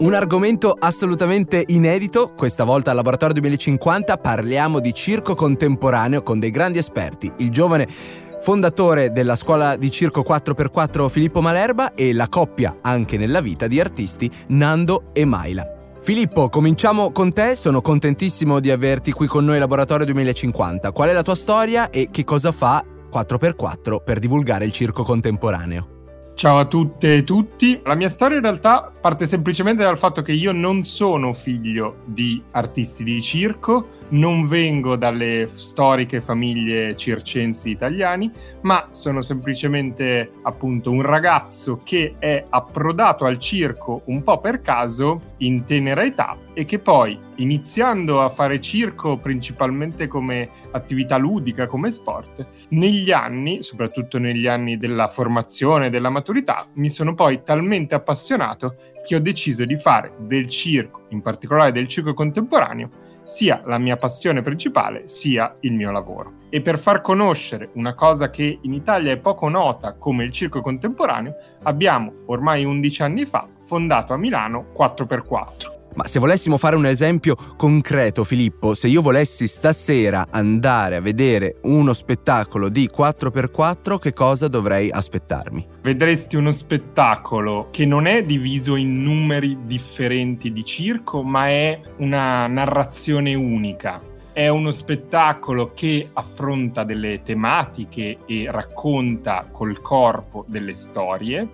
[0.00, 6.48] Un argomento assolutamente inedito, questa volta al Laboratorio 2050 parliamo di circo contemporaneo con dei
[6.48, 7.86] grandi esperti, il giovane
[8.40, 13.78] fondatore della scuola di circo 4x4 Filippo Malerba e la coppia anche nella vita di
[13.78, 15.66] artisti Nando e Maila.
[16.00, 20.92] Filippo, cominciamo con te, sono contentissimo di averti qui con noi al Laboratorio 2050.
[20.92, 22.82] Qual è la tua storia e che cosa fa
[23.12, 25.99] 4x4 per divulgare il circo contemporaneo?
[26.40, 27.78] Ciao a tutte e tutti.
[27.84, 32.42] La mia storia in realtà parte semplicemente dal fatto che io non sono figlio di
[32.52, 38.30] artisti di circo, non vengo dalle storiche famiglie circensi italiani,
[38.62, 45.34] ma sono semplicemente appunto un ragazzo che è approdato al circo un po' per caso
[45.38, 51.90] in tenera età e che poi iniziando a fare circo principalmente come attività ludica come
[51.90, 58.76] sport, negli anni, soprattutto negli anni della formazione della maturità, mi sono poi talmente appassionato
[59.04, 63.96] che ho deciso di fare del circo, in particolare del circo contemporaneo, sia la mia
[63.96, 66.32] passione principale sia il mio lavoro.
[66.50, 70.60] E per far conoscere una cosa che in Italia è poco nota come il circo
[70.60, 76.86] contemporaneo, abbiamo ormai 11 anni fa fondato a Milano 4x4 ma se volessimo fare un
[76.86, 84.14] esempio concreto, Filippo, se io volessi stasera andare a vedere uno spettacolo di 4x4, che
[84.14, 85.66] cosa dovrei aspettarmi?
[85.82, 92.46] Vedresti uno spettacolo che non è diviso in numeri differenti di circo, ma è una
[92.46, 94.00] narrazione unica.
[94.32, 101.46] È uno spettacolo che affronta delle tematiche e racconta col corpo delle storie.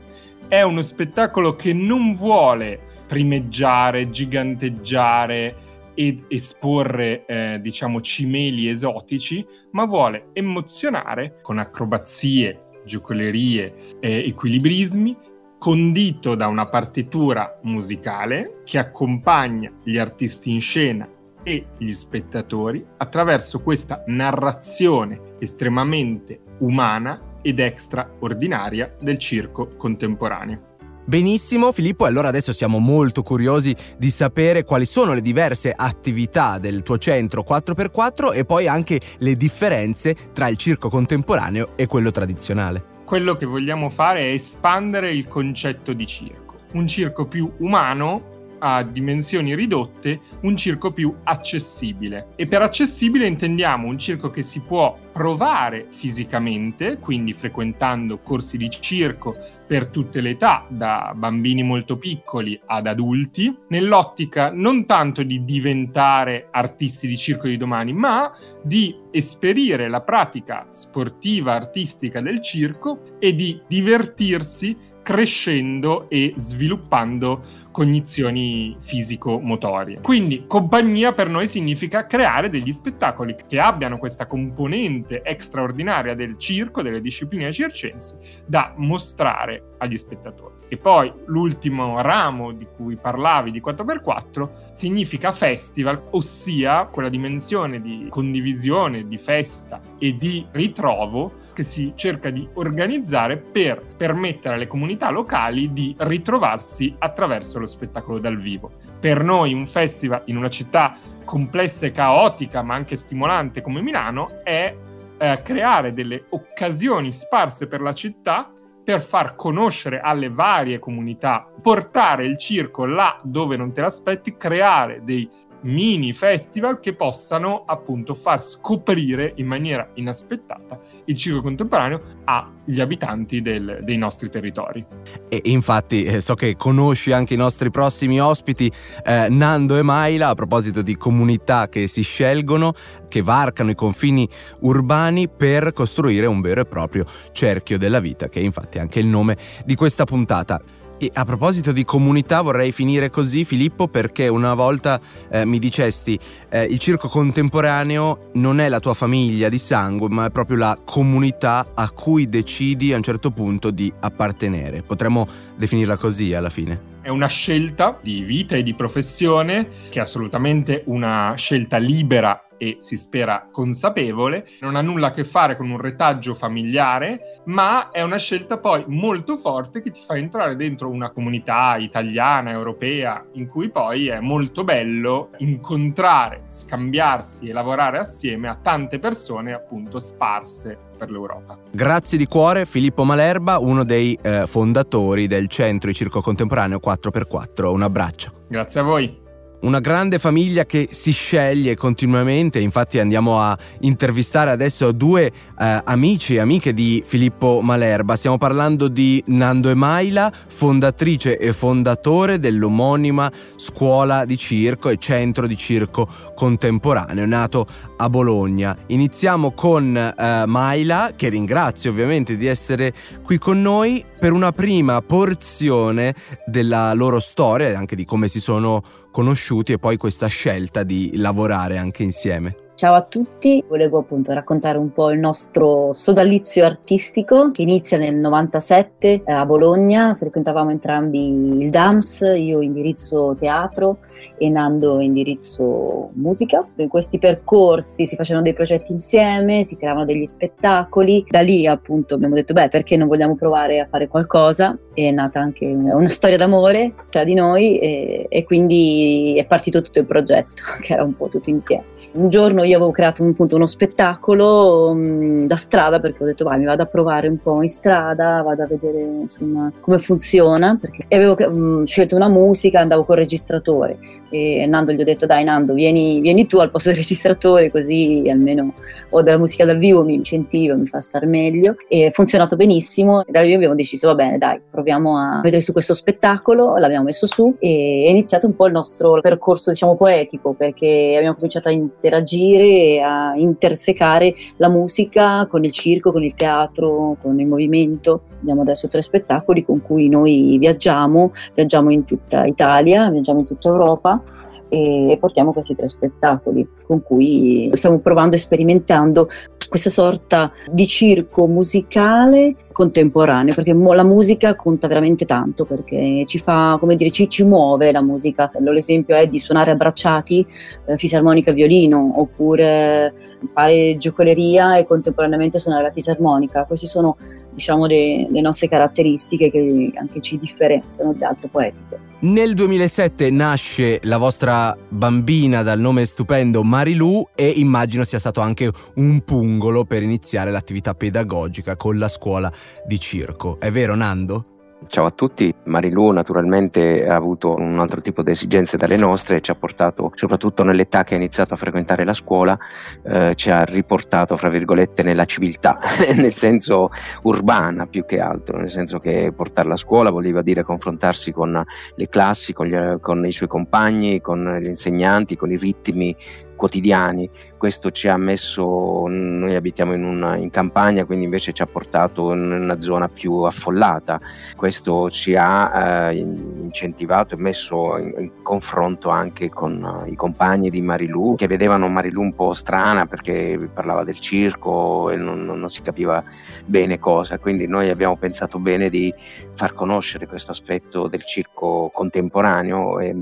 [0.47, 9.85] È uno spettacolo che non vuole primeggiare, giganteggiare ed esporre, eh, diciamo, cimeli esotici, ma
[9.85, 15.17] vuole emozionare con acrobazie, giocolerie e equilibrismi,
[15.59, 21.09] condito da una partitura musicale che accompagna gli artisti in scena
[21.43, 30.76] e gli spettatori attraverso questa narrazione estremamente umana ed extraordinaria del circo contemporaneo.
[31.09, 36.83] Benissimo Filippo, allora adesso siamo molto curiosi di sapere quali sono le diverse attività del
[36.83, 43.05] tuo centro 4x4 e poi anche le differenze tra il circo contemporaneo e quello tradizionale.
[43.05, 48.83] Quello che vogliamo fare è espandere il concetto di circo, un circo più umano a
[48.83, 52.29] dimensioni ridotte un circo più accessibile.
[52.37, 58.71] E per accessibile intendiamo un circo che si può provare fisicamente, quindi frequentando corsi di
[58.71, 59.37] circo
[59.67, 66.49] per tutte le età, da bambini molto piccoli ad adulti, nell'ottica non tanto di diventare
[66.51, 68.33] artisti di circo di domani, ma
[68.63, 78.75] di esperire la pratica sportiva artistica del circo e di divertirsi crescendo e sviluppando cognizioni
[78.81, 80.01] fisico-motorie.
[80.01, 86.81] Quindi compagnia per noi significa creare degli spettacoli che abbiano questa componente straordinaria del circo,
[86.81, 88.15] delle discipline circensi,
[88.47, 90.55] da mostrare agli spettatori.
[90.69, 98.07] E poi l'ultimo ramo di cui parlavi di 4x4 significa festival, ossia quella dimensione di
[98.09, 105.09] condivisione, di festa e di ritrovo che si cerca di organizzare per permettere alle comunità
[105.09, 108.73] locali di ritrovarsi attraverso lo spettacolo dal vivo.
[109.01, 114.43] Per noi un festival in una città complessa e caotica, ma anche stimolante come Milano,
[114.45, 114.77] è
[115.17, 118.51] eh, creare delle occasioni sparse per la città
[118.85, 125.01] per far conoscere alle varie comunità, portare il circo là dove non te l'aspetti, creare
[125.03, 125.29] dei
[125.67, 133.43] mini festival che possano appunto far scoprire in maniera inaspettata il circo contemporaneo agli abitanti
[133.43, 134.85] del, dei nostri territori.
[135.29, 138.71] E infatti eh, so che conosci anche i nostri prossimi ospiti
[139.05, 142.73] eh, Nando e Maila a proposito di comunità che si scelgono,
[143.09, 144.29] che varcano i confini
[144.61, 149.07] urbani per costruire un vero e proprio cerchio della vita, che è infatti anche il
[149.07, 150.61] nome di questa puntata.
[150.99, 154.99] E a proposito di comunità vorrei finire così Filippo perché una volta
[155.31, 160.25] eh, mi dicesti eh, il circo contemporaneo non è la tua famiglia di sangue ma
[160.25, 164.83] è proprio la comunità a cui decidi a un certo punto di appartenere.
[164.83, 166.95] Potremmo definirla così alla fine.
[167.03, 172.79] È una scelta di vita e di professione che è assolutamente una scelta libera e
[172.81, 178.03] si spera consapevole, non ha nulla a che fare con un retaggio familiare, ma è
[178.03, 183.49] una scelta poi molto forte che ti fa entrare dentro una comunità italiana, europea, in
[183.49, 190.79] cui poi è molto bello incontrare, scambiarsi e lavorare assieme a tante persone appunto sparse
[190.97, 191.59] per l'Europa.
[191.71, 197.67] Grazie di cuore Filippo Malerba, uno dei eh, fondatori del Centro di Circo Contemporaneo 4x4.
[197.67, 198.45] Un abbraccio.
[198.49, 199.25] Grazie a voi
[199.61, 206.35] una grande famiglia che si sceglie continuamente, infatti andiamo a intervistare adesso due eh, amici
[206.35, 214.25] e amiche di Filippo Malerba, stiamo parlando di Nando Emaila, fondatrice e fondatore dell'omonima scuola
[214.25, 217.67] di circo e centro di circo contemporaneo, nato
[217.97, 218.77] a Bologna.
[218.87, 222.93] Iniziamo con eh, Maila, che ringrazio ovviamente di essere
[223.23, 226.15] qui con noi per una prima porzione
[226.47, 231.13] della loro storia e anche di come si sono conosciuti e poi questa scelta di
[231.17, 232.66] lavorare anche insieme.
[232.77, 238.15] Ciao a tutti, volevo appunto raccontare un po' il nostro sodalizio artistico che inizia nel
[238.17, 243.97] 97 eh, a Bologna, frequentavamo entrambi il DAMS, io indirizzo teatro
[244.37, 246.69] e Nando indirizzo musica.
[246.75, 252.17] In questi percorsi si facevano dei progetti insieme, si creavano degli spettacoli, da lì appunto
[252.17, 256.37] abbiamo detto beh perché non vogliamo provare a fare qualcosa, è nata anche una storia
[256.37, 261.17] d'amore tra di noi e, e quindi è partito tutto il progetto che era un
[261.17, 261.85] po' tutto insieme.
[262.13, 266.27] Un giorno io avevo creato un, appunto, uno spettacolo mh, mm, da strada perché ho
[266.27, 269.99] detto vai mi vado a provare un po' in strada, vado a vedere insomma come
[269.99, 273.99] funziona perché avevo mh, mm, scelto una musica, andavo col registratore.
[274.29, 278.25] E Nando gli ho detto dai Nando vieni, vieni, tu al posto del registratore così
[278.29, 278.75] almeno
[279.11, 283.25] ho della musica dal vivo, mi incentiva, mi fa star meglio e ha funzionato benissimo.
[283.25, 287.05] E da lì abbiamo deciso va bene dai proviamo a vedere su questo spettacolo, l'abbiamo
[287.05, 291.69] messo su e è iniziato un po' il nostro percorso diciamo poetico perché abbiamo cominciato
[291.69, 297.47] a interagire e a intersecare la musica con il circo, con il teatro, con il
[297.47, 298.23] movimento.
[298.41, 303.69] Abbiamo adesso tre spettacoli con cui noi viaggiamo, viaggiamo in tutta Italia, viaggiamo in tutta
[303.69, 304.23] Europa
[304.69, 309.29] e portiamo questi tre spettacoli con cui stiamo provando e sperimentando
[309.69, 316.77] questa sorta di circo musicale contemporaneo perché la musica conta veramente tanto perché ci fa
[316.79, 318.51] come dire ci, ci muove la musica.
[318.59, 320.47] L'esempio è di suonare abbracciati
[320.85, 323.15] eh, fisarmonica e violino oppure
[323.51, 326.65] fare giocoleria e contemporaneamente suonare la fisarmonica.
[326.65, 327.17] Queste sono
[327.57, 331.99] diciamo le, le nostre caratteristiche che anche ci differenziano da altre poetiche.
[332.19, 338.71] Nel 2007 nasce la vostra bambina dal nome stupendo Marilu e immagino sia stato anche
[338.97, 342.51] un pungolo per iniziare l'attività pedagogica con la scuola
[342.85, 343.59] di circo.
[343.61, 344.55] È vero Nando?
[344.89, 349.41] Ciao a tutti, Marilu naturalmente ha avuto un altro tipo di esigenze dalle nostre e
[349.41, 352.57] ci ha portato, soprattutto nell'età che ha iniziato a frequentare la scuola,
[353.03, 355.79] eh, ci ha riportato, fra virgolette, nella civiltà,
[356.15, 356.91] nel senso
[357.23, 361.65] urbana più che altro, nel senso che portarla a scuola voleva dire confrontarsi con
[361.95, 366.15] le classi, con, gli, con i suoi compagni, con gli insegnanti, con i ritmi
[366.57, 367.31] quotidiani.
[367.57, 372.33] Questo ci ha messo, noi abitiamo in, una, in campagna, quindi invece ci ha portato
[372.33, 374.21] in una zona più affollata.
[374.57, 380.71] Questo ci ha eh, incentivato e messo in, in, confronto anche con uh, i compagni
[380.71, 385.59] di Marilu, che vedevano Marilu un po' strana perché parlava del circo e non, non,
[385.59, 386.23] non si capiva
[386.65, 387.39] bene cosa.
[387.39, 389.13] Quindi noi abbiamo pensato bene di
[389.55, 393.01] far conoscere questo aspetto del circo contemporaneo.
[393.01, 393.17] E,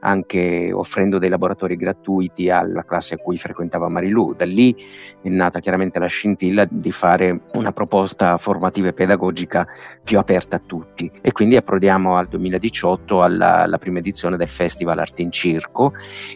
[0.00, 4.34] anche offrendo dei laboratori gratuiti alla classe a cui frequentava Marilu.
[4.34, 4.74] Da lì
[5.22, 9.66] è nata chiaramente la scintilla di fare una proposta formativa e pedagogica
[10.02, 14.98] più aperta a tutti e quindi approdiamo al 2018 alla, alla prima edizione del Festival
[14.98, 15.92] Arte in Circo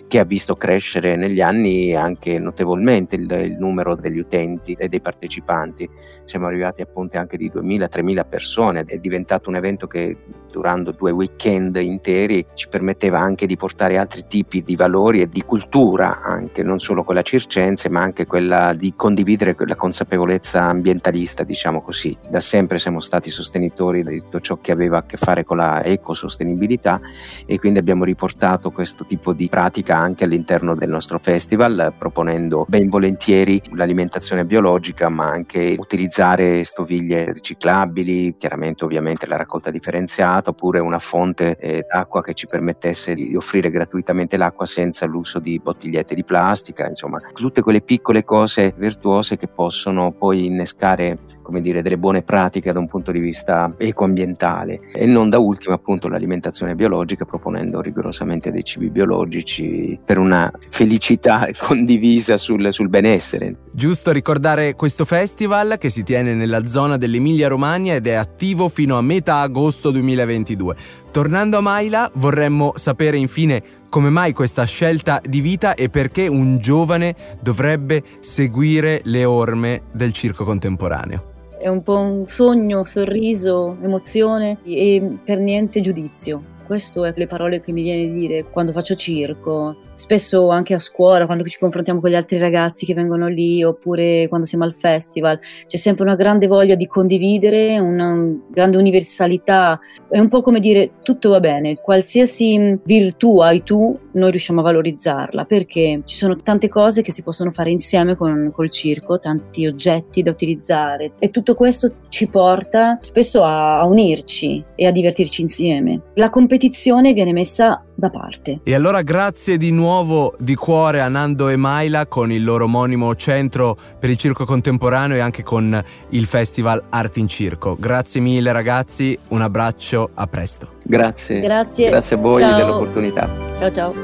[0.07, 5.01] che ha visto crescere negli anni anche notevolmente il, il numero degli utenti e dei
[5.01, 5.89] partecipanti.
[6.25, 10.17] Siamo arrivati a punti anche di 2000-3000 persone, è diventato un evento che
[10.51, 15.43] durando due weekend interi ci permetteva anche di portare altri tipi di valori e di
[15.43, 21.83] cultura, anche non solo quella circense, ma anche quella di condividere la consapevolezza ambientalista, diciamo
[21.83, 22.17] così.
[22.29, 25.85] Da sempre siamo stati sostenitori di tutto ciò che aveva a che fare con la
[25.85, 27.01] ecosostenibilità
[27.47, 32.89] e quindi abbiamo riportato questo tipo di pratica anche all'interno del nostro festival, proponendo ben
[32.89, 40.79] volentieri l'alimentazione biologica, ma anche utilizzare stoviglie riciclabili, chiaramente ovviamente la raccolta differenziata privata oppure
[40.81, 46.15] una fonte eh, d'acqua che ci permettesse di offrire gratuitamente l'acqua senza l'uso di bottigliette
[46.15, 51.19] di plastica, insomma, tutte quelle piccole cose virtuose che possono poi innescare
[51.51, 55.75] come dire, delle buone pratiche da un punto di vista ecoambientale e non da ultimo
[55.75, 63.57] appunto l'alimentazione biologica proponendo rigorosamente dei cibi biologici per una felicità condivisa sul, sul benessere.
[63.73, 68.97] Giusto ricordare questo festival che si tiene nella zona dell'Emilia Romagna ed è attivo fino
[68.97, 70.77] a metà agosto 2022.
[71.11, 76.59] Tornando a Maila vorremmo sapere infine come mai questa scelta di vita e perché un
[76.59, 81.30] giovane dovrebbe seguire le orme del circo contemporaneo.
[81.61, 86.43] È un po' un sogno, sorriso, emozione e per niente giudizio.
[86.65, 90.79] Queste sono le parole che mi viene a dire quando faccio circo spesso anche a
[90.79, 94.73] scuola, quando ci confrontiamo con gli altri ragazzi che vengono lì, oppure quando siamo al
[94.73, 98.17] festival, c'è sempre una grande voglia di condividere, una
[98.49, 99.79] grande universalità.
[100.09, 104.65] È un po' come dire tutto va bene, qualsiasi virtù hai tu, noi riusciamo a
[104.65, 109.67] valorizzarla, perché ci sono tante cose che si possono fare insieme con, col circo, tanti
[109.67, 115.43] oggetti da utilizzare e tutto questo ci porta spesso a, a unirci e a divertirci
[115.43, 116.03] insieme.
[116.15, 118.61] La competizione viene messa da parte.
[118.65, 123.15] E allora grazie di nuovo di cuore a Nando e Maila con il loro omonimo
[123.15, 127.77] centro per il circo contemporaneo e anche con il festival Arte in Circo.
[127.79, 130.79] Grazie mille ragazzi, un abbraccio, a presto.
[130.83, 131.41] Grazie.
[131.41, 132.57] Grazie, Grazie a voi ciao.
[132.57, 133.31] dell'opportunità.
[133.59, 133.95] Ciao ciao.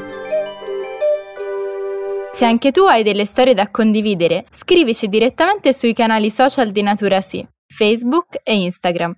[2.33, 7.23] Se anche tu hai delle storie da condividere, scrivici direttamente sui canali social di Natura
[7.23, 9.15] Sì, Facebook e Instagram.